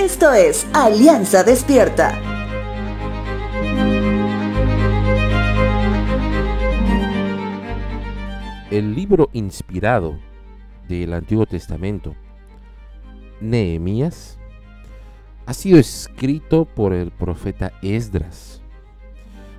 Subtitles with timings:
[0.00, 2.18] Esto es Alianza Despierta.
[8.70, 10.18] El libro inspirado
[10.88, 12.16] del Antiguo Testamento,
[13.42, 14.38] Nehemías,
[15.44, 18.62] ha sido escrito por el profeta Esdras,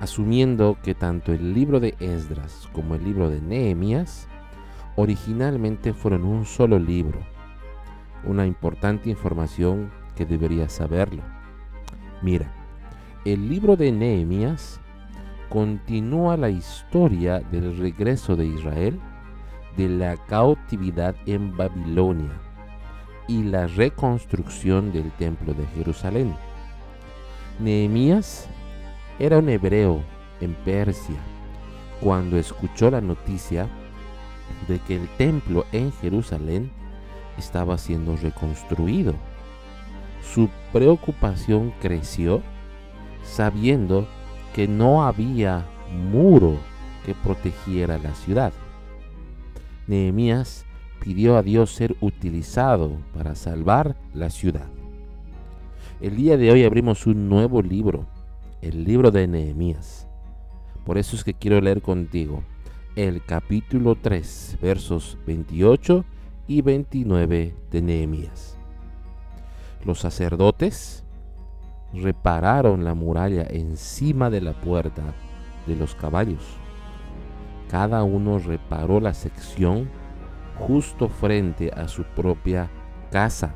[0.00, 4.28] asumiendo que tanto el libro de Esdras como el libro de Nehemías
[4.96, 7.20] originalmente fueron un solo libro,
[8.24, 11.22] una importante información que deberías saberlo.
[12.22, 12.52] Mira,
[13.24, 14.80] el libro de Nehemías
[15.48, 18.98] continúa la historia del regreso de Israel
[19.76, 22.32] de la cautividad en Babilonia
[23.28, 26.34] y la reconstrucción del templo de Jerusalén.
[27.58, 28.48] Nehemías
[29.18, 30.02] era un hebreo
[30.40, 31.16] en Persia
[32.00, 33.68] cuando escuchó la noticia
[34.68, 36.70] de que el templo en Jerusalén
[37.38, 39.14] estaba siendo reconstruido.
[40.22, 42.42] Su preocupación creció
[43.22, 44.06] sabiendo
[44.54, 45.66] que no había
[46.10, 46.56] muro
[47.04, 48.52] que protegiera la ciudad.
[49.86, 50.64] Nehemías
[51.00, 54.68] pidió a Dios ser utilizado para salvar la ciudad.
[56.00, 58.06] El día de hoy abrimos un nuevo libro,
[58.60, 60.06] el libro de Nehemías.
[60.84, 62.42] Por eso es que quiero leer contigo
[62.96, 66.04] el capítulo 3, versos 28
[66.46, 68.61] y 29 de Nehemías.
[69.84, 71.04] Los sacerdotes
[71.92, 75.02] repararon la muralla encima de la puerta
[75.66, 76.42] de los caballos.
[77.68, 79.90] Cada uno reparó la sección
[80.56, 82.70] justo frente a su propia
[83.10, 83.54] casa.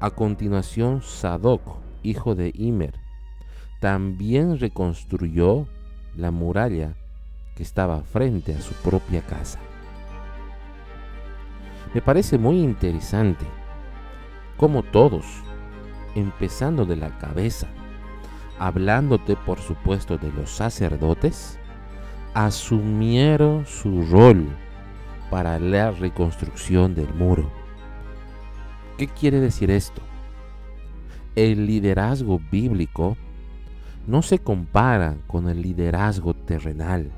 [0.00, 1.60] A continuación, Sadoc,
[2.02, 2.94] hijo de Imer,
[3.80, 5.66] también reconstruyó
[6.16, 6.94] la muralla
[7.54, 9.58] que estaba frente a su propia casa.
[11.92, 13.44] Me parece muy interesante
[14.62, 15.26] cómo todos,
[16.14, 17.66] empezando de la cabeza,
[18.60, 21.58] hablándote por supuesto de los sacerdotes,
[22.32, 24.46] asumieron su rol
[25.32, 27.50] para la reconstrucción del muro.
[28.98, 30.00] ¿Qué quiere decir esto?
[31.34, 33.16] El liderazgo bíblico
[34.06, 37.10] no se compara con el liderazgo terrenal,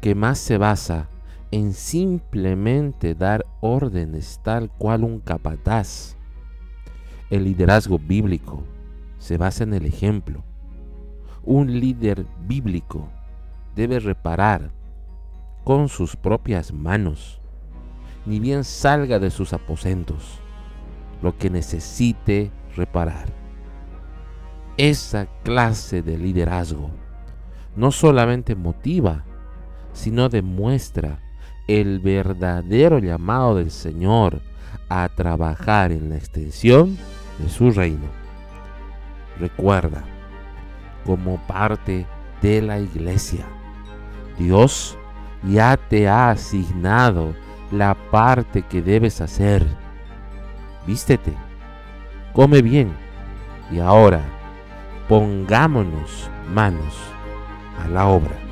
[0.00, 1.10] que más se basa
[1.50, 6.15] en simplemente dar órdenes tal cual un capataz.
[7.28, 8.62] El liderazgo bíblico
[9.18, 10.44] se basa en el ejemplo.
[11.42, 13.08] Un líder bíblico
[13.74, 14.70] debe reparar
[15.64, 17.40] con sus propias manos,
[18.26, 20.38] ni bien salga de sus aposentos,
[21.20, 23.26] lo que necesite reparar.
[24.76, 26.90] Esa clase de liderazgo
[27.74, 29.24] no solamente motiva,
[29.92, 31.18] sino demuestra
[31.66, 34.40] el verdadero llamado del Señor
[34.88, 36.96] a trabajar en la extensión
[37.38, 38.06] de su reino.
[39.38, 40.02] Recuerda,
[41.04, 42.06] como parte
[42.42, 43.46] de la iglesia,
[44.38, 44.98] Dios
[45.42, 47.34] ya te ha asignado
[47.70, 49.66] la parte que debes hacer.
[50.86, 51.34] Vístete,
[52.32, 52.92] come bien
[53.70, 54.20] y ahora
[55.08, 56.94] pongámonos manos
[57.82, 58.45] a la obra.